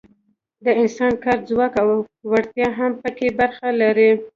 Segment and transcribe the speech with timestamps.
[0.65, 1.89] د انسان کاري ځواک او
[2.31, 4.11] وړتیا هم پکې برخه لري.